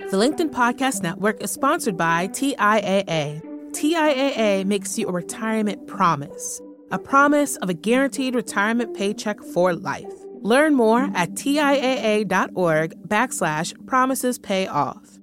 [0.00, 3.40] The LinkedIn Podcast Network is sponsored by TIAA.
[3.70, 10.12] TIAA makes you a retirement promise, a promise of a guaranteed retirement paycheck for life.
[10.40, 15.20] Learn more at TIAA.org backslash promises pay off.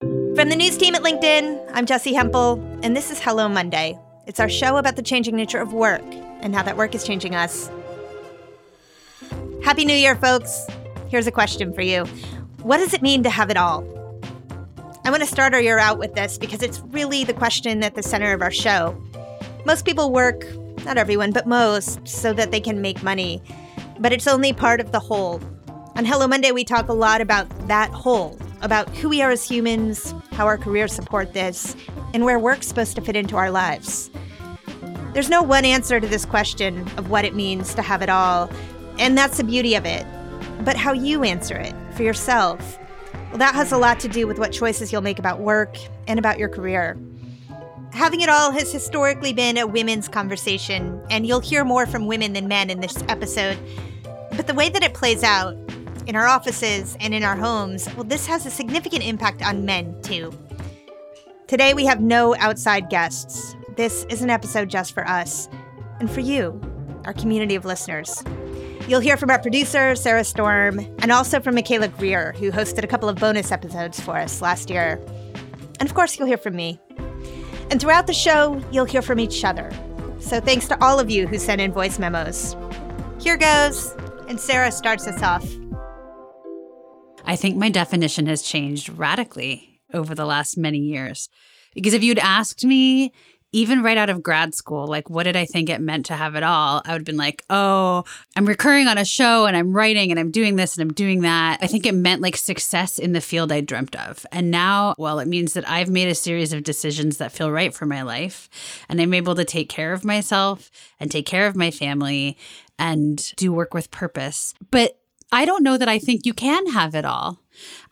[0.00, 3.96] From the news team at LinkedIn, I'm Jessi Hempel, and this is Hello Monday.
[4.26, 6.02] It's our show about the changing nature of work
[6.40, 7.70] and how that work is changing us.
[9.62, 10.66] Happy New Year, folks.
[11.10, 12.06] Here's a question for you
[12.62, 13.99] What does it mean to have it all?
[15.02, 17.94] I want to start our year out with this because it's really the question at
[17.94, 19.02] the center of our show.
[19.64, 20.44] Most people work,
[20.84, 23.42] not everyone, but most, so that they can make money.
[23.98, 25.40] But it's only part of the whole.
[25.96, 29.48] On Hello Monday, we talk a lot about that whole, about who we are as
[29.48, 31.76] humans, how our careers support this,
[32.12, 34.10] and where work's supposed to fit into our lives.
[35.14, 38.50] There's no one answer to this question of what it means to have it all,
[38.98, 40.04] and that's the beauty of it.
[40.62, 42.78] But how you answer it for yourself
[43.30, 46.18] well, that has a lot to do with what choices you'll make about work and
[46.18, 46.98] about your career.
[47.92, 52.32] Having it all has historically been a women's conversation, and you'll hear more from women
[52.32, 53.58] than men in this episode.
[54.36, 55.56] But the way that it plays out
[56.06, 60.00] in our offices and in our homes, well, this has a significant impact on men
[60.02, 60.32] too.
[61.46, 63.56] Today, we have no outside guests.
[63.76, 65.48] This is an episode just for us
[66.00, 66.60] and for you,
[67.04, 68.22] our community of listeners.
[68.90, 72.88] You'll hear from our producer, Sarah Storm, and also from Michaela Greer, who hosted a
[72.88, 75.00] couple of bonus episodes for us last year.
[75.78, 76.80] And of course, you'll hear from me.
[77.70, 79.70] And throughout the show, you'll hear from each other.
[80.18, 82.56] So thanks to all of you who sent in voice memos.
[83.20, 83.94] Here goes,
[84.28, 85.48] and Sarah starts us off.
[87.24, 91.28] I think my definition has changed radically over the last many years.
[91.76, 93.12] Because if you'd asked me
[93.52, 96.36] even right out of grad school, like what did I think it meant to have
[96.36, 96.82] it all?
[96.84, 98.04] I would have been like, oh,
[98.36, 101.22] I'm recurring on a show and I'm writing and I'm doing this and I'm doing
[101.22, 101.58] that.
[101.60, 104.24] I think it meant like success in the field I dreamt of.
[104.30, 107.74] And now, well, it means that I've made a series of decisions that feel right
[107.74, 108.48] for my life.
[108.88, 112.36] And I'm able to take care of myself and take care of my family
[112.78, 114.54] and do work with purpose.
[114.70, 114.98] But
[115.32, 117.39] I don't know that I think you can have it all.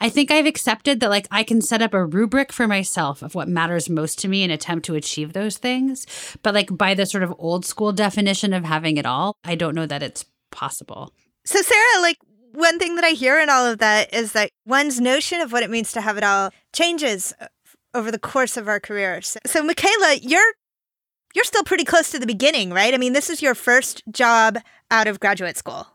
[0.00, 3.34] I think I've accepted that like I can set up a rubric for myself of
[3.34, 6.06] what matters most to me and attempt to achieve those things.
[6.42, 9.74] But like by the sort of old school definition of having it all, I don't
[9.74, 11.12] know that it's possible.
[11.44, 12.18] So Sarah, like
[12.52, 15.62] one thing that I hear in all of that is that one's notion of what
[15.62, 17.34] it means to have it all changes
[17.94, 19.36] over the course of our careers.
[19.46, 20.52] So Michaela, you're
[21.34, 22.94] you're still pretty close to the beginning, right?
[22.94, 24.58] I mean, this is your first job
[24.90, 25.86] out of graduate school.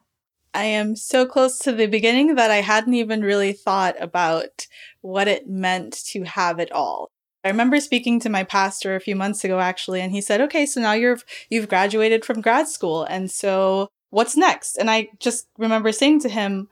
[0.53, 4.67] I am so close to the beginning that I hadn't even really thought about
[5.01, 7.09] what it meant to have it all.
[7.43, 10.65] I remember speaking to my pastor a few months ago actually and he said, "Okay,
[10.65, 11.19] so now you're
[11.49, 16.29] you've graduated from grad school and so what's next?" And I just remember saying to
[16.29, 16.69] him,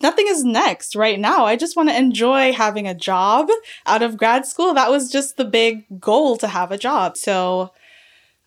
[0.00, 1.44] nothing is next right now.
[1.46, 3.48] I just want to enjoy having a job
[3.86, 4.74] out of grad school.
[4.74, 7.16] That was just the big goal to have a job.
[7.16, 7.72] So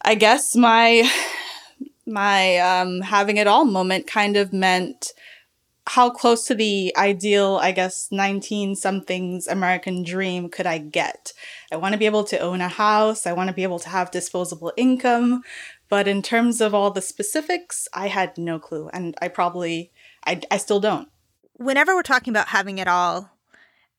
[0.03, 1.09] I guess my
[2.07, 5.13] my um, having it all moment kind of meant
[5.87, 11.31] how close to the ideal, I guess, 19 somethings American dream could I get?
[11.71, 13.25] I want to be able to own a house.
[13.25, 15.43] I want to be able to have disposable income.
[15.89, 18.89] But in terms of all the specifics, I had no clue.
[18.91, 19.91] And I probably,
[20.25, 21.07] I, I still don't.
[21.53, 23.31] Whenever we're talking about having it all,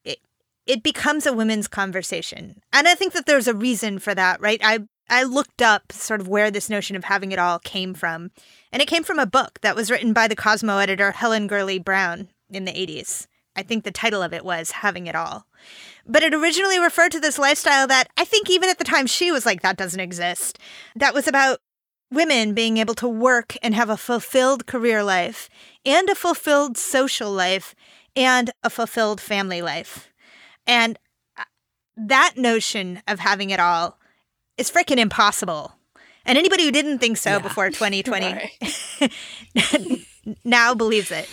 [0.04, 0.18] it,
[0.66, 2.60] it becomes a women's conversation.
[2.72, 4.60] And I think that there's a reason for that, right?
[4.62, 4.80] I
[5.10, 8.30] I looked up sort of where this notion of having it all came from.
[8.72, 11.78] And it came from a book that was written by the Cosmo editor Helen Gurley
[11.78, 13.26] Brown in the 80s.
[13.56, 15.46] I think the title of it was Having It All.
[16.06, 19.32] But it originally referred to this lifestyle that I think even at the time she
[19.32, 20.58] was like, that doesn't exist.
[20.94, 21.58] That was about
[22.10, 25.48] women being able to work and have a fulfilled career life
[25.84, 27.74] and a fulfilled social life
[28.14, 30.08] and a fulfilled family life.
[30.66, 30.98] And
[31.36, 31.44] uh,
[31.96, 33.97] that notion of having it all
[34.58, 35.72] is freaking impossible.
[36.24, 37.38] And anybody who didn't think so yeah.
[37.38, 38.50] before 2020
[40.44, 41.26] now believes it.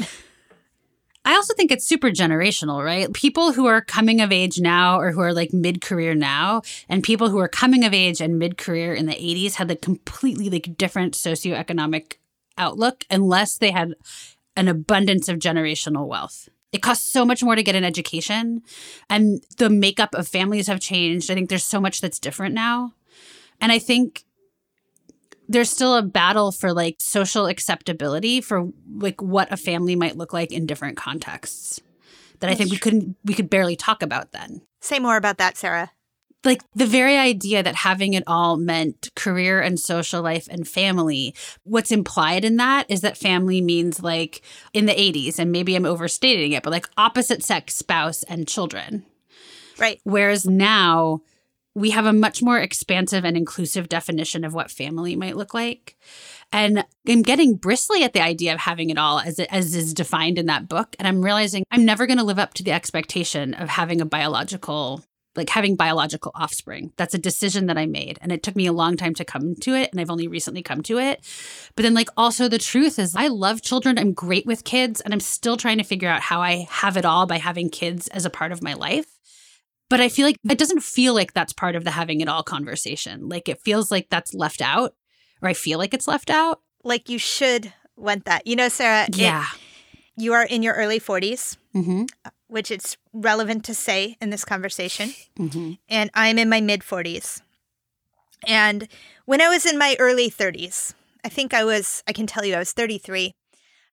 [1.25, 3.11] I also think it's super generational, right?
[3.11, 7.03] People who are coming of age now or who are like mid career now, and
[7.03, 10.51] people who are coming of age and mid career in the 80s had like completely
[10.51, 12.17] like different socioeconomic
[12.59, 13.95] outlook unless they had
[14.55, 16.47] an abundance of generational wealth.
[16.71, 18.61] It costs so much more to get an education,
[19.09, 21.31] and the makeup of families have changed.
[21.31, 22.93] I think there's so much that's different now.
[23.61, 24.23] And I think
[25.47, 30.33] there's still a battle for like social acceptability for like what a family might look
[30.33, 31.81] like in different contexts
[32.39, 34.61] that I think we couldn't we could barely talk about then.
[34.81, 35.91] Say more about that, Sarah.
[36.43, 41.33] like the very idea that having it all meant career and social life and family.
[41.63, 44.41] What's implied in that is that family means like
[44.73, 49.05] in the 80s, and maybe I'm overstating it, but like opposite sex spouse and children.
[49.77, 49.99] Right.
[50.03, 51.21] Whereas now
[51.75, 55.97] we have a much more expansive and inclusive definition of what family might look like.
[56.51, 59.93] And I'm getting bristly at the idea of having it all as, it, as is
[59.93, 60.95] defined in that book.
[60.97, 64.05] And I'm realizing I'm never going to live up to the expectation of having a
[64.05, 65.03] biological,
[65.35, 66.93] like having biological offspring.
[66.95, 68.19] That's a decision that I made.
[68.21, 69.91] And it took me a long time to come to it.
[69.91, 71.19] And I've only recently come to it.
[71.75, 73.99] But then, like, also the truth is, I love children.
[73.99, 75.01] I'm great with kids.
[75.01, 78.07] And I'm still trying to figure out how I have it all by having kids
[78.09, 79.14] as a part of my life.
[79.89, 82.41] But I feel like it doesn't feel like that's part of the having it all
[82.43, 83.29] conversation.
[83.29, 84.95] Like it feels like that's left out,
[85.41, 86.61] or I feel like it's left out.
[86.83, 88.45] Like you should want that.
[88.47, 89.45] You know, Sarah, it- Yeah.
[90.17, 92.03] you are in your early 40s, Mm-hmm.
[92.47, 95.13] which it's relevant to say in this conversation.
[95.37, 95.73] Mm-hmm.
[95.89, 97.41] and I'm in my mid 40s.
[98.47, 98.87] And
[99.25, 100.93] when I was in my early 30s,
[101.23, 103.33] I think I was, I can tell you, I was 33.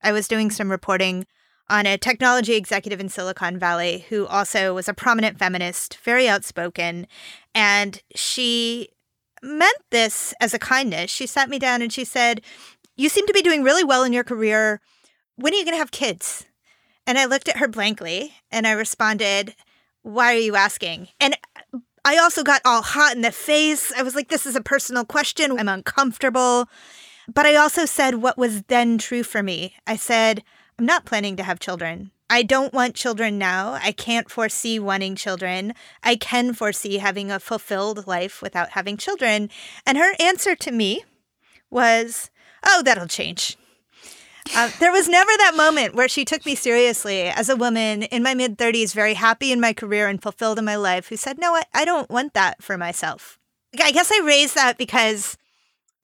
[0.02, 1.26] I was doing some reporting
[1.69, 7.06] on a technology executive in Silicon Valley who also was a prominent feminist, very outspoken.
[7.55, 8.88] And she
[9.43, 11.11] meant this as a kindness.
[11.11, 12.43] She sat me down and she said,
[12.97, 14.81] You seem to be doing really well in your career.
[15.37, 16.44] When are you going to have kids?
[17.06, 19.55] And I looked at her blankly and I responded,
[20.03, 21.09] Why are you asking?
[21.20, 21.37] And
[22.05, 23.93] I also got all hot in the face.
[23.97, 25.59] I was like, This is a personal question.
[25.59, 26.69] I'm uncomfortable.
[27.32, 29.75] But I also said what was then true for me.
[29.87, 30.43] I said,
[30.82, 32.11] I'm not planning to have children.
[32.29, 33.79] I don't want children now.
[33.81, 35.75] I can't foresee wanting children.
[36.02, 39.49] I can foresee having a fulfilled life without having children.
[39.87, 41.05] And her answer to me
[41.70, 42.32] was,
[42.67, 43.56] Oh, that'll change.
[44.56, 48.25] Uh, there was never that moment where she took me seriously as a woman in
[48.25, 51.38] my mid 30s, very happy in my career and fulfilled in my life, who said,
[51.38, 53.38] No, I, I don't want that for myself.
[53.81, 55.37] I guess I raised that because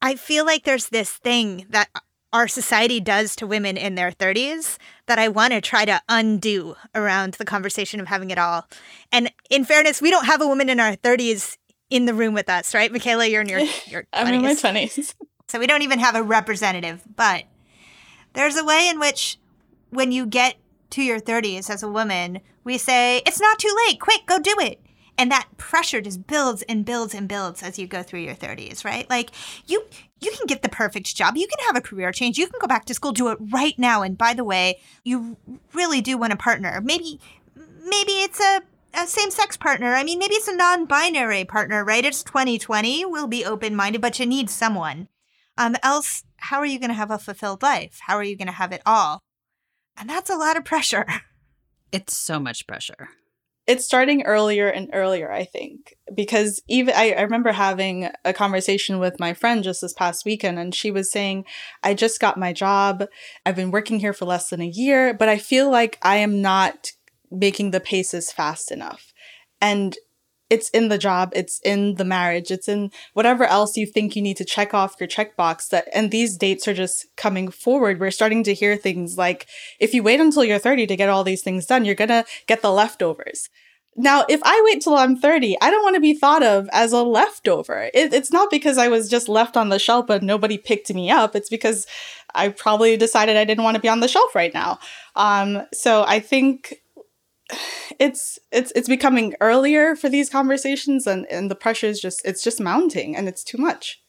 [0.01, 1.89] I feel like there's this thing that
[2.33, 4.77] our society does to women in their 30s
[5.07, 8.67] that I want to try to undo around the conversation of having it all.
[9.11, 11.57] And in fairness, we don't have a woman in our 30s
[11.91, 12.93] in the room with us, right?
[12.93, 14.07] Michaela, you're in your, your 20s.
[14.13, 15.15] I'm in my 20s.
[15.49, 17.45] So we don't even have a representative, but
[18.35, 19.39] there's a way in which
[19.91, 20.57] when you get
[20.91, 24.55] to your 30s as a woman, we say, it's not too late, quick, go do
[24.61, 24.81] it.
[25.17, 28.85] And that pressure just builds and builds and builds as you go through your 30s,
[28.85, 29.09] right?
[29.11, 29.31] Like
[29.67, 29.85] you
[30.21, 31.37] you can get the perfect job.
[31.37, 32.39] You can have a career change.
[32.39, 34.03] You can go back to school, do it right now.
[34.03, 35.37] And by the way, you
[35.73, 36.81] really do want a partner.
[36.83, 37.21] Maybe
[37.57, 38.63] maybe it's a
[38.95, 39.95] a same sex partner.
[39.95, 42.05] I mean, maybe it's a non binary partner, right?
[42.05, 43.05] It's 2020.
[43.05, 45.09] We'll be open minded, but you need someone.
[45.57, 48.01] Um, else, how are you going to have a fulfilled life?
[48.07, 49.21] How are you going to have it all?
[49.97, 51.07] And that's a lot of pressure.
[51.91, 53.09] It's so much pressure.
[53.69, 58.99] It's starting earlier and earlier i think because even I, I remember having a conversation
[58.99, 61.45] with my friend just this past weekend and she was saying
[61.85, 63.05] i just got my job.
[63.47, 66.43] I've been working here for less than a year but i feel like i am
[66.43, 66.93] not
[67.31, 69.13] making the paces fast enough.
[69.61, 69.97] And
[70.51, 74.23] it's in the job it's in the marriage it's in whatever else you think you
[74.23, 78.11] need to check off your checkbox that and these dates are just coming forward we're
[78.11, 79.47] starting to hear things like
[79.79, 82.63] if you wait until you're 30 to get all these things done you're gonna get
[82.63, 83.49] the leftovers
[84.01, 86.93] now, if I wait till I'm 30, I don't want to be thought of as
[86.93, 87.91] a leftover.
[87.93, 91.11] It, it's not because I was just left on the shelf and nobody picked me
[91.11, 91.35] up.
[91.35, 91.85] It's because
[92.33, 94.79] I probably decided I didn't want to be on the shelf right now.
[95.17, 96.77] Um, so I think
[97.99, 102.43] it's it's it's becoming earlier for these conversations, and and the pressure is just it's
[102.43, 104.03] just mounting, and it's too much.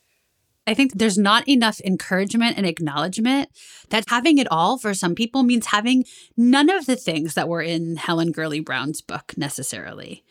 [0.67, 3.49] I think there's not enough encouragement and acknowledgement
[3.89, 6.03] that having it all for some people means having
[6.37, 10.23] none of the things that were in Helen Gurley Brown's book necessarily.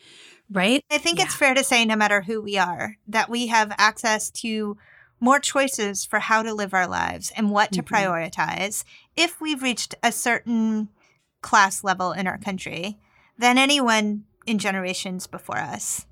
[0.49, 0.83] Right?
[0.89, 4.31] I think it's fair to say, no matter who we are, that we have access
[4.31, 4.77] to
[5.19, 7.87] more choices for how to live our lives and what to Mhm.
[7.87, 8.85] prioritize
[9.17, 10.87] if we've reached a certain
[11.41, 12.97] class level in our country
[13.37, 16.05] than anyone in generations before us.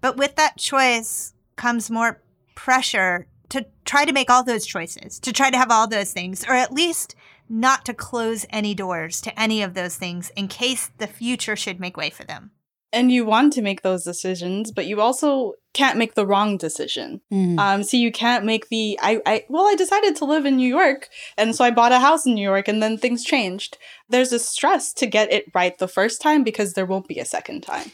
[0.00, 2.20] But with that choice comes more
[2.54, 6.44] pressure to try to make all those choices, to try to have all those things,
[6.44, 7.14] or at least
[7.48, 11.78] not to close any doors to any of those things in case the future should
[11.78, 12.50] make way for them.
[12.92, 17.20] And you want to make those decisions, but you also can't make the wrong decision.
[17.32, 17.58] Mm.
[17.58, 20.68] Um, so you can't make the I, I well, I decided to live in New
[20.68, 23.76] York, and so I bought a house in New York, and then things changed.
[24.08, 27.24] There's a stress to get it right the first time because there won't be a
[27.24, 27.90] second time.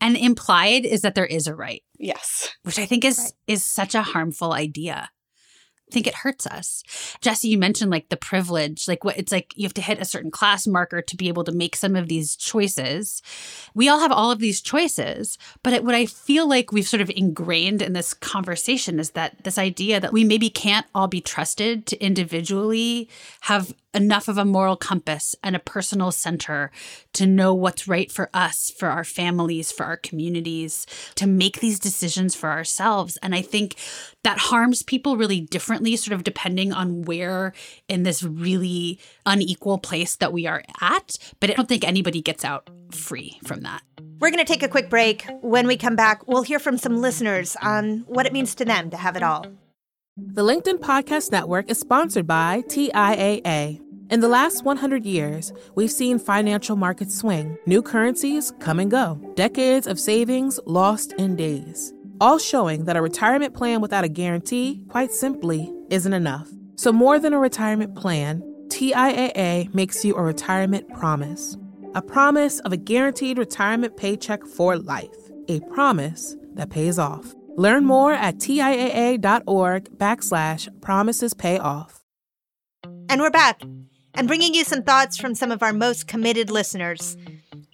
[0.00, 2.50] and implied is that there is a right, Yes.
[2.62, 3.32] which I think is Right.
[3.46, 5.08] is such a harmful idea.
[5.94, 6.82] Think it hurts us.
[7.22, 10.04] Jessi, you mentioned like the privilege, like what it's like you have to hit a
[10.04, 13.22] certain class marker to be able to make some of these choices.
[13.76, 17.00] We all have all of these choices, but it, what I feel like we've sort
[17.00, 21.20] of ingrained in this conversation is that this idea that we maybe can't all be
[21.20, 23.08] trusted to individually
[23.42, 26.70] have enough of a moral compass and a personal center
[27.12, 31.78] to know what's right for us, for our families, for our communities, to make these
[31.78, 33.16] decisions for ourselves.
[33.22, 33.76] And I think
[34.24, 35.40] that harms people really
[35.84, 37.52] differently, sort of depending on where
[37.88, 41.16] in this really unequal place that we are at.
[41.40, 43.82] But I don't think anybody gets out free from that.
[44.20, 45.26] We're going to take a quick break.
[45.42, 48.90] When we come back, we'll hear from some listeners on what it means to them
[48.90, 49.46] to have it all.
[50.16, 53.80] The LinkedIn Podcast Network is sponsored by TIAA.
[54.10, 59.18] In the last 100 years, we've seen financial markets swing, new currencies come and go,
[59.34, 64.82] decades of savings lost in days, all showing that a retirement plan without a guarantee,
[64.88, 66.48] quite simply, isn't enough.
[66.76, 71.56] So, more than a retirement plan, TIAA makes you a retirement promise
[71.94, 77.34] a promise of a guaranteed retirement paycheck for life, a promise that pays off.
[77.56, 82.02] Learn more at TIAA.org backslash promises pay off.
[83.08, 83.62] And we're back
[84.14, 87.16] and bringing you some thoughts from some of our most committed listeners.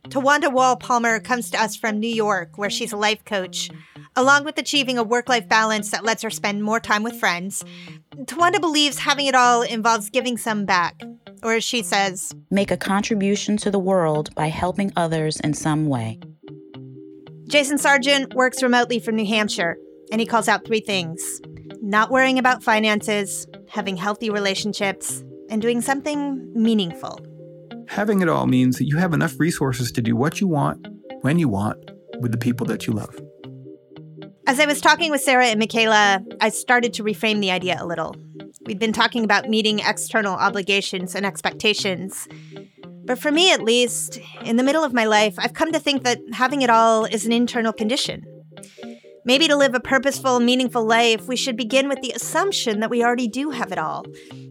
[0.09, 3.71] Tawanda Wall Palmer comes to us from New York, where she's a life coach.
[4.17, 7.65] Along with achieving a work life balance that lets her spend more time with friends,
[8.25, 11.01] Tawanda believes having it all involves giving some back.
[11.43, 15.87] Or as she says, make a contribution to the world by helping others in some
[15.87, 16.19] way.
[17.49, 19.79] Jason Sargent works remotely from New Hampshire,
[20.13, 21.41] and he calls out three things
[21.83, 27.19] not worrying about finances, having healthy relationships, and doing something meaningful.
[27.89, 30.87] Having it all means that you have enough resources to do what you want,
[31.23, 31.79] when you want,
[32.21, 33.19] with the people that you love.
[34.51, 37.87] As I was talking with Sarah and Michaela, I started to reframe the idea a
[37.87, 38.17] little.
[38.67, 42.27] We'd been talking about meeting external obligations and expectations.
[43.05, 46.03] But for me, at least, in the middle of my life, I've come to think
[46.03, 48.25] that having it all is an internal condition.
[49.25, 53.05] Maybe to live a purposeful, meaningful life, we should begin with the assumption that we
[53.05, 54.05] already do have it all,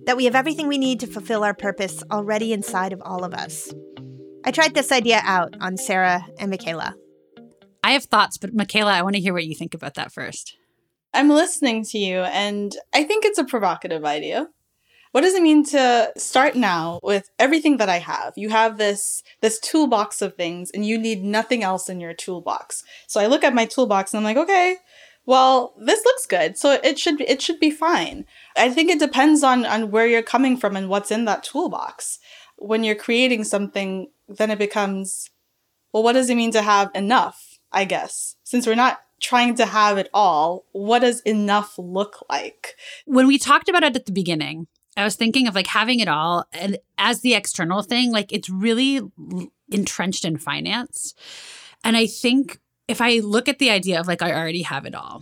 [0.06, 3.34] that we have everything we need to fulfill our purpose already inside of all of
[3.34, 3.74] us.
[4.46, 6.96] I tried this idea out on Sarah and Michaela.
[7.84, 10.56] I have thoughts, but Michaela, I want to hear what you think about that first.
[11.14, 14.50] I'm listening to you, and I think it's a provocative idea.
[15.12, 18.34] What does it mean to start now with everything that I have?
[18.36, 22.84] You have this this toolbox of things and you need nothing else in your toolbox.
[23.08, 24.78] So I look at my toolbox and I'm like, okay,
[25.26, 26.58] well, this looks good.
[26.58, 28.26] So it should it should be fine.
[28.56, 32.20] I think it depends on on where you're coming from and what's in that toolbox.
[32.58, 35.32] When you're creating something, then it becomes
[35.92, 37.49] well, what does it mean to have enough?
[37.72, 38.36] I guess.
[38.44, 42.76] Since we're not trying to have it all, what does enough look like?
[43.06, 46.08] When we talked about it at the beginning, I was thinking of like having it
[46.08, 49.02] all and as the external thing, like it's really
[49.72, 51.14] entrenched in finance.
[51.84, 54.96] And I think if I look at the idea of like I already have it
[54.96, 55.22] all,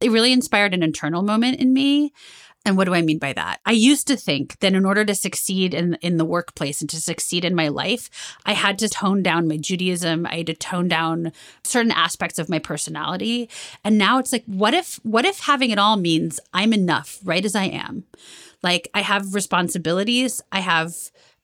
[0.00, 2.12] it really inspired an internal moment in me.
[2.64, 3.60] And what do I mean by that?
[3.66, 7.00] I used to think that in order to succeed in, in the workplace and to
[7.00, 8.08] succeed in my life,
[8.46, 10.26] I had to tone down my Judaism.
[10.26, 11.32] I had to tone down
[11.64, 13.50] certain aspects of my personality.
[13.82, 17.44] And now it's like, what if, what if having it all means I'm enough right
[17.44, 18.04] as I am?
[18.62, 20.94] Like I have responsibilities, I have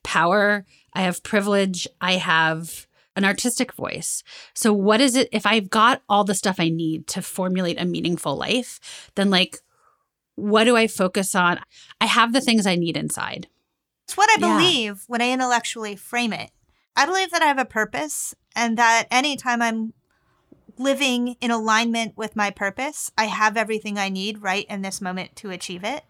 [0.05, 4.23] power, I have privilege, I have an artistic voice.
[4.55, 7.85] So what is it if I've got all the stuff I need to formulate a
[7.85, 9.59] meaningful life, then like
[10.39, 11.61] what do I focus on?
[12.01, 13.49] I have the things I need inside.
[14.05, 15.05] It's what I believe yeah.
[15.07, 16.51] when I intellectually frame it.
[16.97, 19.93] I believe that I have a purpose and that anytime I'm
[20.79, 25.37] living in alignment with my purpose, I have everything I need right in this moment
[25.37, 26.05] to achieve it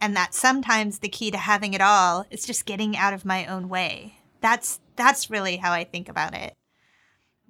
[0.00, 3.46] and that sometimes the key to having it all is just getting out of my
[3.46, 4.18] own way.
[4.40, 6.54] That's that's really how I think about it.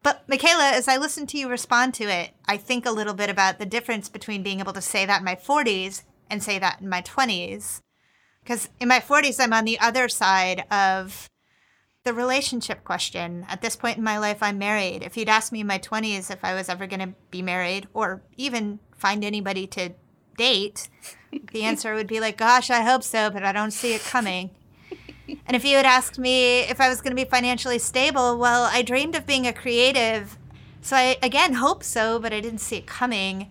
[0.04, 3.30] But Michaela, as I listen to you respond to it, I think a little bit
[3.30, 6.80] about the difference between being able to say that in my 40s and say that
[6.82, 7.80] in my 20s.
[8.42, 11.30] Because in my 40s, I'm on the other side of
[12.04, 13.46] the relationship question.
[13.48, 15.02] At this point in my life, I'm married.
[15.02, 17.88] If you'd asked me in my 20s if I was ever going to be married
[17.94, 19.94] or even find anybody to
[20.36, 20.90] date,
[21.52, 24.50] the answer would be like, gosh, I hope so, but I don't see it coming.
[25.46, 28.64] and if you had asked me if I was going to be financially stable, well,
[28.64, 30.38] I dreamed of being a creative.
[30.80, 33.50] So I, again, hope so, but I didn't see it coming.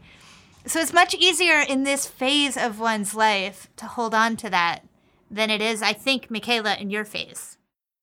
[0.66, 4.82] So it's much easier in this phase of one's life to hold on to that
[5.30, 7.58] than it is, I think, Michaela, in your phase.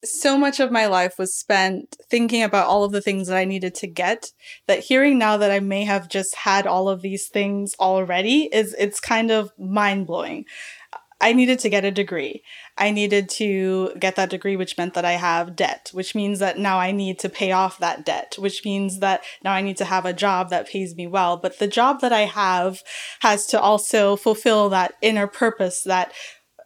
[0.05, 3.45] so much of my life was spent thinking about all of the things that I
[3.45, 4.33] needed to get
[4.67, 8.75] that hearing now that I may have just had all of these things already is
[8.79, 10.47] it's kind of mind-blowing.
[11.21, 12.43] I needed to get a degree.
[12.81, 16.59] I needed to get that degree, which meant that I have debt, which means that
[16.59, 19.85] now I need to pay off that debt, which means that now I need to
[19.85, 21.37] have a job that pays me well.
[21.37, 22.83] But the job that I have
[23.21, 26.13] has to also fulfill that inner purpose that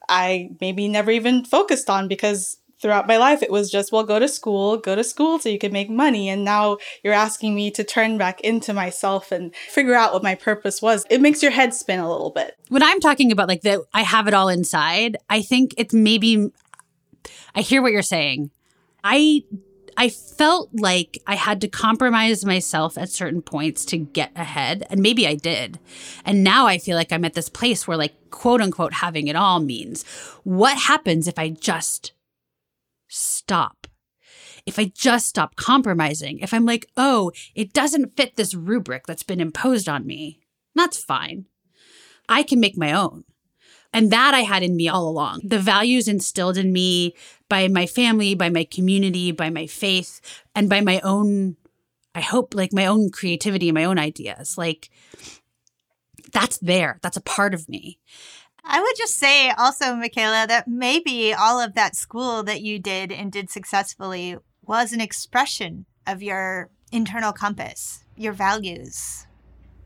[0.08, 4.18] I maybe never even focused on because throughout my life it was just well go
[4.18, 7.70] to school go to school so you can make money and now you're asking me
[7.70, 11.50] to turn back into myself and figure out what my purpose was it makes your
[11.50, 14.50] head spin a little bit when i'm talking about like that i have it all
[14.50, 16.52] inside i think it's maybe
[17.54, 18.50] i hear what you're saying
[19.02, 19.42] i
[19.96, 24.84] I felt like I had to compromise myself at certain points to get ahead.
[24.90, 25.78] And maybe I did.
[26.24, 29.36] And now I feel like I'm at this place where, like, quote unquote, having it
[29.36, 30.02] all means
[30.42, 32.10] what happens if I just
[33.14, 33.86] stop.
[34.66, 39.22] If I just stop compromising, if I'm like, oh, it doesn't fit this rubric that's
[39.22, 40.40] been imposed on me,
[40.74, 41.46] that's fine.
[42.28, 43.24] I can make my own.
[43.92, 45.42] And that I had in me all along.
[45.44, 47.14] The values instilled in me
[47.48, 50.20] by my family, by my community, by my faith,
[50.54, 51.56] and by my own,
[52.14, 54.58] I hope, like my own creativity my own ideas.
[54.58, 54.90] Like,
[56.32, 56.98] that's there.
[57.02, 58.00] That's a part of me.
[58.64, 63.12] I would just say also, Michaela, that maybe all of that school that you did
[63.12, 69.26] and did successfully was an expression of your internal compass, your values,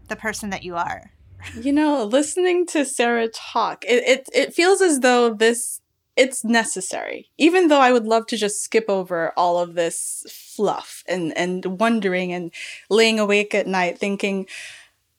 [0.08, 1.12] the person that you are.
[1.60, 5.80] You know, listening to Sarah talk, it, it, it feels as though this
[6.18, 7.30] it's necessary.
[7.38, 11.78] Even though I would love to just skip over all of this fluff and, and
[11.78, 12.50] wondering and
[12.90, 14.48] laying awake at night thinking,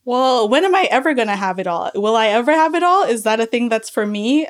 [0.10, 1.92] well, when am I ever going to have it all?
[1.94, 3.04] Will I ever have it all?
[3.04, 4.48] Is that a thing that's for me?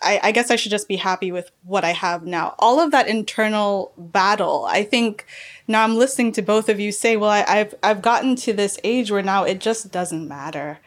[0.00, 2.54] I, I, guess I should just be happy with what I have now.
[2.60, 5.26] All of that internal battle, I think
[5.66, 8.78] now I'm listening to both of you say, well, I, have I've gotten to this
[8.84, 10.78] age where now it just doesn't matter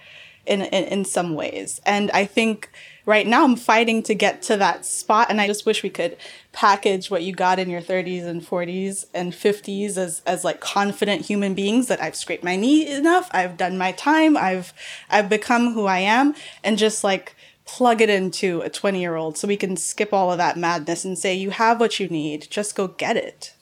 [0.45, 1.81] in, in, in some ways.
[1.85, 2.69] And I think
[3.05, 5.27] right now I'm fighting to get to that spot.
[5.29, 6.17] And I just wish we could
[6.51, 11.25] package what you got in your 30s and 40s and 50s as, as like confident
[11.25, 13.29] human beings that I've scraped my knee enough.
[13.31, 14.37] I've done my time.
[14.37, 14.73] I've,
[15.09, 17.35] I've become who I am and just like
[17.65, 21.05] plug it into a 20 year old so we can skip all of that madness
[21.05, 22.47] and say, you have what you need.
[22.49, 23.53] Just go get it.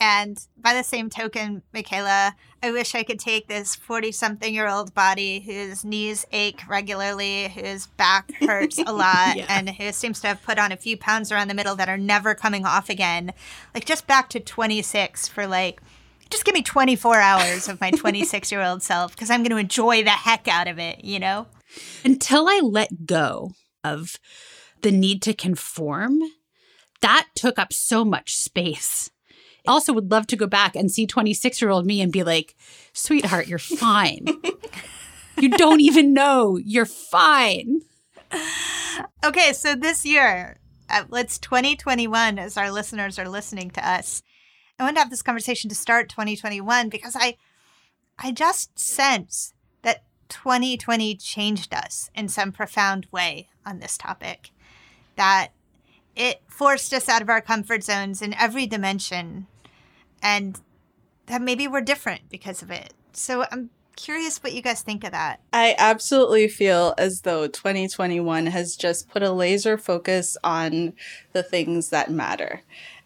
[0.00, 4.68] And by the same token, Michaela, I wish I could take this 40 something year
[4.68, 9.46] old body whose knees ache regularly, whose back hurts a lot, yeah.
[9.48, 11.98] and who seems to have put on a few pounds around the middle that are
[11.98, 13.32] never coming off again.
[13.74, 15.80] Like just back to 26 for like,
[16.30, 19.56] just give me 24 hours of my 26 year old self because I'm going to
[19.56, 21.46] enjoy the heck out of it, you know?
[22.04, 24.16] Until I let go of
[24.82, 26.20] the need to conform,
[27.00, 29.10] that took up so much space
[29.68, 32.56] also would love to go back and see 26 year old me and be like,
[32.92, 34.26] sweetheart, you're fine.
[35.38, 36.56] you don't even know.
[36.56, 37.82] You're fine.
[39.24, 40.58] Okay, so this year,
[40.90, 44.22] uh, let's 2021 as our listeners are listening to us.
[44.78, 47.36] I want to have this conversation to start 2021 because I
[48.18, 54.50] I just sense that 2020 changed us in some profound way on this topic.
[55.16, 55.48] That
[56.14, 59.46] it forced us out of our comfort zones in every dimension
[60.22, 60.60] and
[61.26, 62.94] that maybe we're different because of it.
[63.12, 65.40] So I'm curious what you guys think of that.
[65.52, 70.92] I absolutely feel as though 2021 has just put a laser focus on
[71.32, 72.62] the things that matter.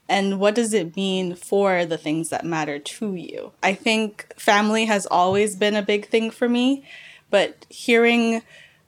[0.09, 3.53] And what does it mean for the things that matter to you?
[3.63, 6.85] I think family has always been a big thing for me,
[7.31, 8.43] but hearing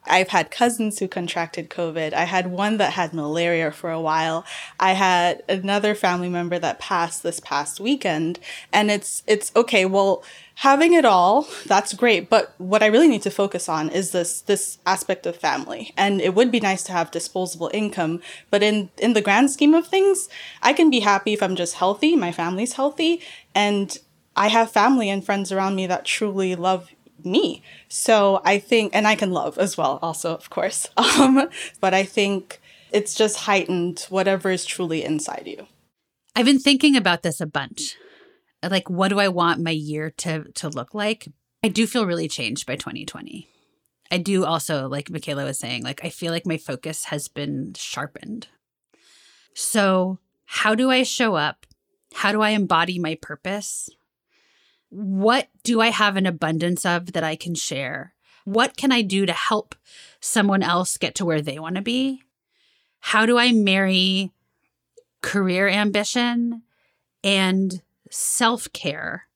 [0.06, 2.12] I've had cousins who contracted COVID.
[2.12, 4.44] I had one that had malaria for a while.
[4.78, 8.38] I had another family member that passed this past weekend.
[8.72, 9.84] And it's, it's okay.
[9.86, 10.22] Well,
[10.56, 12.28] having it all, that's great.
[12.28, 15.92] But what I really need to focus on is this, this aspect of family.
[15.96, 18.20] And it would be nice to have disposable income.
[18.50, 20.28] But in, in the grand scheme of things,
[20.62, 23.22] I can be happy if I'm just healthy, my family's healthy,
[23.54, 23.98] and
[24.36, 26.90] I have family and friends around me that truly love
[27.22, 27.62] me.
[27.88, 30.88] So I think, and I can love as well, also, of course.
[30.96, 31.48] Um,
[31.80, 35.66] but I think it's just heightened whatever is truly inside you.
[36.34, 37.96] I've been thinking about this a bunch.
[38.62, 41.28] Like, what do I want my year to to look like?
[41.62, 43.48] I do feel really changed by 2020.
[44.10, 47.74] I do also, like Michaela was saying, like I feel like my focus has been
[47.76, 48.48] sharpened.
[49.54, 51.66] So, how do I show up?
[52.14, 53.88] How do I embody my purpose?
[54.90, 58.14] What do I have an abundance of that I can share?
[58.44, 59.74] What can I do to help
[60.20, 62.22] someone else get to where they want to be?
[63.00, 64.32] How do I marry
[65.24, 66.62] career ambition
[67.22, 69.26] and self care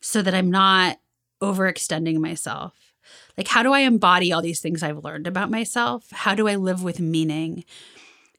[0.00, 0.98] so that I'm not
[1.40, 2.74] overextending myself.
[3.36, 6.10] Like, how do I embody all these things I've learned about myself?
[6.10, 7.64] How do I live with meaning?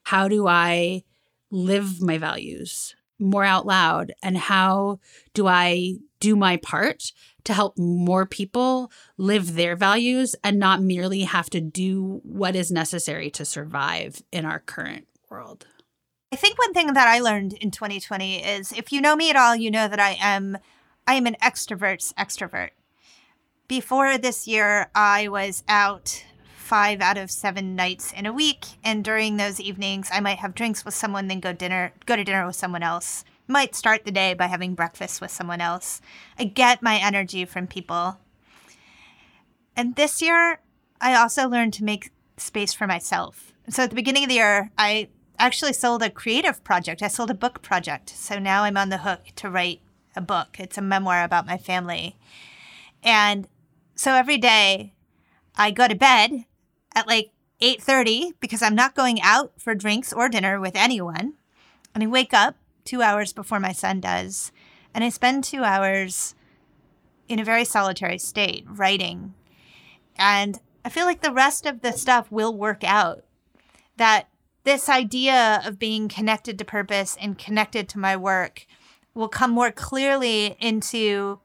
[0.04, 1.04] How do I
[1.50, 4.14] live my values more out loud?
[4.22, 5.00] And how
[5.34, 7.12] do I do my part
[7.44, 12.72] to help more people live their values and not merely have to do what is
[12.72, 15.66] necessary to survive in our current world?
[16.32, 19.36] I think one thing that I learned in 2020 is if you know me at
[19.36, 20.58] all, you know that I am
[21.08, 22.70] I am an extrovert's extrovert.
[23.68, 26.24] Before this year, I was out
[26.56, 30.54] five out of seven nights in a week, and during those evenings, I might have
[30.54, 33.26] drinks with someone, then go dinner, go to dinner with someone else.
[33.52, 36.02] Might start the day by having breakfast with someone else.
[36.38, 38.20] I get my energy from people.
[39.76, 40.60] And this year,
[41.02, 43.52] I also learned to make space for myself.
[43.68, 45.10] So at the beginning of the year, I
[45.40, 47.02] actually sold a creative project.
[47.02, 48.12] I sold a book project.
[48.12, 49.82] So now I'm on the hook to write
[50.16, 50.58] a book.
[50.60, 52.18] It's a memoir about my family.
[53.02, 53.48] And
[53.96, 54.94] so every day
[55.56, 56.46] I go to bed
[56.94, 61.34] at like 8:30 because I'm not going out for drinks or dinner with anyone.
[61.96, 62.56] And I wake up
[62.90, 64.52] 2 hours before my son does,
[64.96, 66.34] and I spend 2 hours
[67.28, 69.36] in a very solitary state writing.
[70.18, 73.24] And I feel like the rest of the stuff will work out.
[73.98, 74.28] That
[74.64, 78.66] this idea of being connected to purpose and connected to my work
[79.14, 81.40] will come more clearly into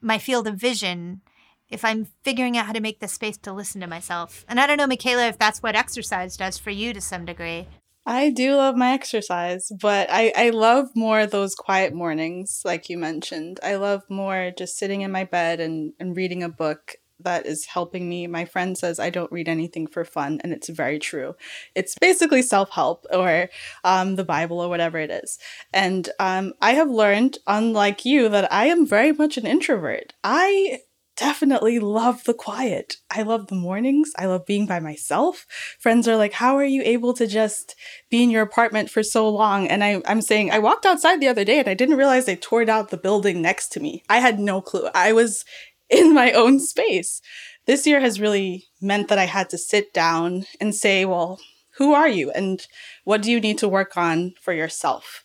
[0.00, 1.22] my field of vision
[1.70, 4.44] if I'm figuring out how to make the space to listen to myself.
[4.48, 7.68] And I don't know, Michaela, if that's what exercise does for you to some degree.
[8.08, 12.96] I do love my exercise, but I, I love more those quiet mornings, like you
[12.96, 13.60] mentioned.
[13.62, 17.66] I love more just sitting in my bed and, and reading a book that is
[17.66, 18.26] helping me.
[18.26, 21.34] My friend says I don't read anything for fun, and it's very true.
[21.74, 23.50] It's basically self help or
[23.84, 25.38] um, the Bible or whatever it is.
[25.74, 30.14] And um, I have learned, unlike you, that I am very much an introvert.
[30.24, 30.78] I
[31.18, 32.96] definitely love the quiet.
[33.10, 34.12] I love the mornings.
[34.16, 35.46] I love being by myself.
[35.78, 37.74] Friends are like, How are you able to just
[38.08, 39.66] be in your apartment for so long?
[39.66, 42.36] And I, I'm saying, I walked outside the other day and I didn't realize they
[42.36, 44.04] tore down the building next to me.
[44.08, 44.88] I had no clue.
[44.94, 45.44] I was
[45.90, 47.20] in my own space.
[47.66, 51.40] This year has really meant that I had to sit down and say, well,
[51.76, 52.66] who are you and
[53.04, 55.24] what do you need to work on for yourself?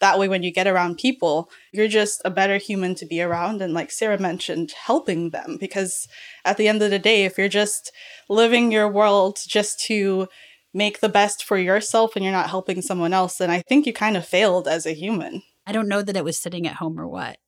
[0.00, 3.60] That way, when you get around people, you're just a better human to be around.
[3.60, 5.56] And like Sarah mentioned, helping them.
[5.60, 6.08] Because
[6.44, 7.92] at the end of the day, if you're just
[8.28, 10.28] living your world just to
[10.72, 13.92] make the best for yourself and you're not helping someone else, then I think you
[13.92, 15.42] kind of failed as a human.
[15.66, 17.38] I don't know that it was sitting at home or what,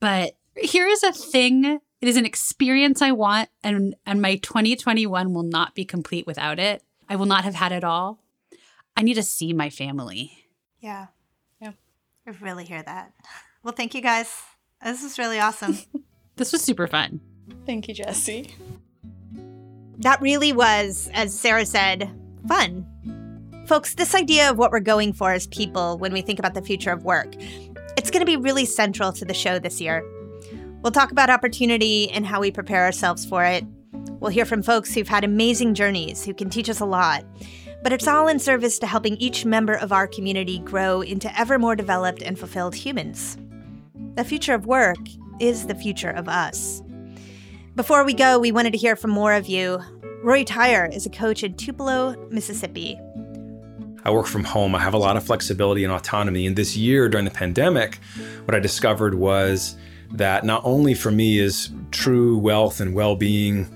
[0.00, 5.32] but here is a thing it is an experience I want, and, and my 2021
[5.32, 6.82] will not be complete without it.
[7.08, 8.22] I will not have had it all.
[8.96, 10.44] I need to see my family.
[10.80, 10.90] Yeah.
[10.90, 11.06] Yeah.
[12.26, 13.12] I really hear that.
[13.62, 14.32] Well, thank you guys.
[14.82, 15.78] This is really awesome.
[16.36, 17.20] this was super fun.
[17.64, 18.52] Thank you, Jessi.
[19.98, 22.10] That really was, as Sarah said,
[22.48, 22.84] fun.
[23.66, 26.62] Folks, this idea of what we're going for as people when we think about the
[26.62, 27.34] future of work,
[27.96, 30.04] it's going to be really central to the show this year.
[30.82, 33.64] We'll talk about opportunity and how we prepare ourselves for it.
[34.20, 37.24] We'll hear from folks who've had amazing journeys who can teach us a lot.
[37.86, 41.56] But it's all in service to helping each member of our community grow into ever
[41.56, 43.38] more developed and fulfilled humans.
[44.16, 44.98] The future of work
[45.38, 46.82] is the future of us.
[47.76, 49.78] Before we go, we wanted to hear from more of you.
[50.24, 52.98] Roy Tyre is a coach in Tupelo, Mississippi.
[54.02, 54.74] I work from home.
[54.74, 56.44] I have a lot of flexibility and autonomy.
[56.44, 58.00] And this year during the pandemic,
[58.46, 59.76] what I discovered was
[60.10, 63.72] that not only for me is true wealth and well being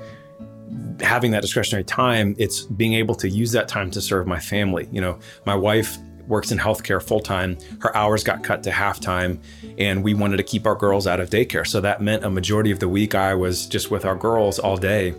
[1.03, 4.89] having that discretionary time, it's being able to use that time to serve my family.
[4.93, 7.59] You know, my wife works in healthcare full time.
[7.81, 9.41] Her hours got cut to half time,
[9.79, 11.67] and we wanted to keep our girls out of daycare.
[11.67, 14.77] So that meant a majority of the week I was just with our girls all
[14.77, 15.15] day.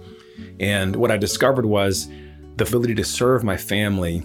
[0.60, 2.08] And what I discovered was
[2.56, 4.24] the ability to serve my family.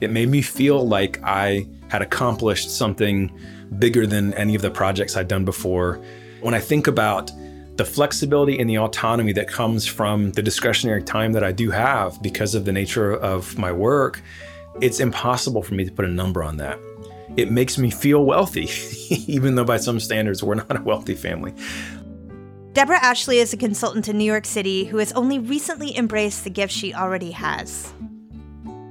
[0.00, 3.30] It made me feel like I had accomplished something
[3.78, 6.02] bigger than any of the projects I'd done before.
[6.40, 7.30] When I think about
[7.76, 12.22] the flexibility and the autonomy that comes from the discretionary time that I do have
[12.22, 14.20] because of the nature of my work,
[14.80, 16.78] it's impossible for me to put a number on that.
[17.36, 18.68] It makes me feel wealthy,
[19.26, 21.54] even though by some standards we're not a wealthy family.
[22.74, 26.50] Deborah Ashley is a consultant in New York City who has only recently embraced the
[26.50, 27.92] gift she already has.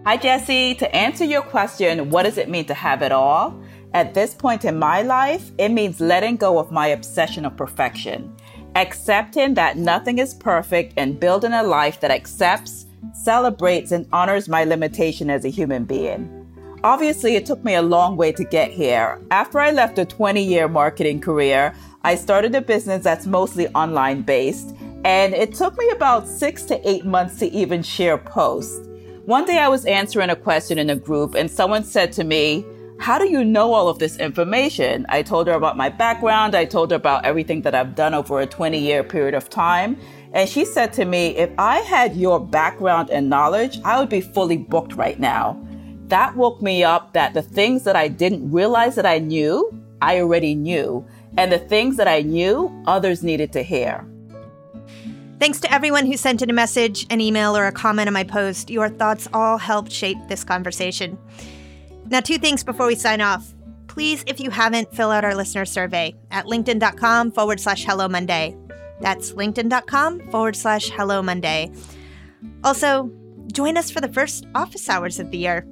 [0.06, 0.78] Hi, Jessi.
[0.80, 3.60] To answer your question, what does it mean to have it all?
[3.94, 8.36] At this point in my life, it means letting go of my obsession of perfection,
[8.76, 14.64] accepting that nothing is perfect, and building a life that accepts, celebrates, and honors my
[14.64, 16.38] limitation as a human being.
[16.84, 19.22] Obviously, it took me a long way to get here.
[19.30, 24.24] After I left a 20 year marketing career, I started a business that's mostly online
[24.24, 28.88] based, and it took me about six to eight months to even share posts.
[29.26, 32.66] One day I was answering a question in a group, and someone said to me,
[33.02, 35.08] How do you know all of this information?
[35.10, 38.40] I told her about my background, I told her about everything that I've done over
[38.40, 39.98] a 20 year period of time.
[40.34, 44.22] And she said to me, If I had your background and knowledge, I would be
[44.22, 45.60] fully booked right now.
[46.10, 50.20] That woke me up that the things that I didn't realize that I knew, I
[50.20, 51.04] already knew.
[51.38, 54.06] And the things that I knew, others needed to hear.
[55.40, 58.24] Thanks to everyone who sent in a message, an email, or a comment on my
[58.24, 58.70] post.
[58.70, 61.18] Your thoughts all helped shape this conversation.
[62.12, 63.54] Now, two things before we sign off.
[63.88, 68.56] Please, if you haven't, fill out our listener survey at linkedin.com forward slash hello Monday.
[69.00, 71.72] That's linkedin.com forward slash hello Monday.
[72.66, 73.10] Also,
[73.54, 75.66] join us for the first office hours of the year.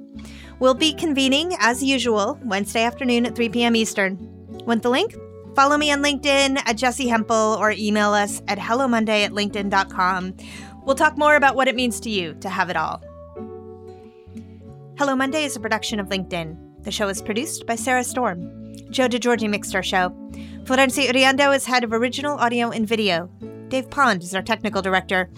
[0.60, 3.76] We'll be convening, as usual, Wednesday afternoon at 3 p.m.
[3.76, 4.16] Eastern.
[4.64, 5.14] Want the link?
[5.54, 10.36] Follow me on LinkedIn at Jessi Hempel or email us at hellomonday at linkedin.com.
[10.86, 13.02] We'll talk more about what it means to you to have it all.
[15.00, 16.84] Hello Monday is a production of LinkedIn.
[16.84, 18.74] The show is produced by Sarah Storm.
[18.90, 20.10] Joe DeGiorgi mixed our show.
[20.64, 23.30] Florencia Iriondo is head of original audio and video.
[23.68, 25.30] Dave Pond is our technical director.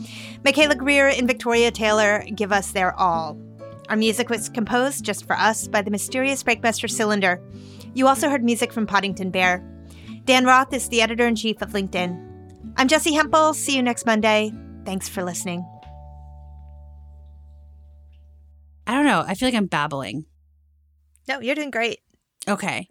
[0.44, 3.38] Michaela Greer and Victoria Taylor give us their all.
[3.88, 7.40] Our music was composed just for us by the mysterious Breakmaster Cylinder.
[7.94, 9.64] You also heard music from Poddington Bear.
[10.24, 12.72] Dan Roth is the editor in chief of LinkedIn.
[12.76, 13.54] I'm Jessi Hempel.
[13.54, 14.52] See you next Monday.
[14.84, 15.64] Thanks for listening.
[18.86, 19.24] I don't know.
[19.26, 20.26] I feel like I'm babbling.
[21.28, 22.00] No, you're doing great.
[22.48, 22.88] Okay.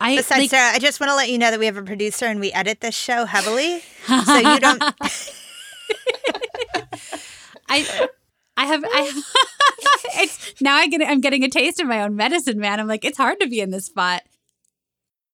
[0.00, 1.82] I Besides, like, Sarah, I just want to let you know that we have a
[1.82, 3.80] producer and we edit this show heavily.
[4.06, 4.82] so you don't.
[7.68, 8.08] I
[8.56, 9.16] I have I have,
[10.22, 12.80] it's now I get I'm getting a taste of my own medicine, man.
[12.80, 14.22] I'm like it's hard to be in this spot.